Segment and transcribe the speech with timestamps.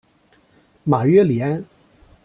[0.83, 1.63] 马约里安。